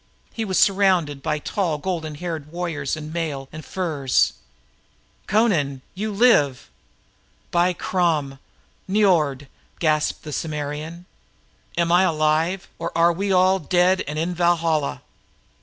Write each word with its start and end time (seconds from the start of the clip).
He 0.33 0.45
was 0.45 0.57
surrounded 0.57 1.21
by 1.21 1.37
tall 1.37 1.77
golden 1.77 2.15
haired 2.15 2.51
warriors 2.51 2.97
in 2.97 3.13
mail 3.13 3.47
and 3.51 3.63
furs. 3.63 4.33
"Amra! 5.29 5.81
You 5.93 6.11
live!" 6.11 6.71
"By 7.51 7.73
Crom, 7.73 8.39
Niord," 8.89 9.45
gasped 9.77 10.25
he, 10.25 10.89
"am 11.77 11.91
I 11.91 12.01
alive, 12.01 12.67
or 12.79 12.91
are 12.97 13.13
we 13.13 13.31
all 13.31 13.59
dead 13.59 14.03
and 14.07 14.17
in 14.17 14.33
Valhalla?" 14.33 15.03